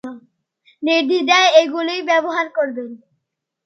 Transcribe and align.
নির্দ্বিধায় 0.83 1.49
এগুলি 1.61 1.95
ব্যবহার 2.09 2.47
করবেন। 2.49 2.89